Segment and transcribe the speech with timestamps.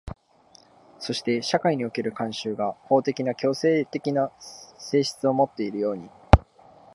[0.97, 4.31] そして社会における慣習が法的な強制的な
[4.79, 6.09] 性質をもっているように、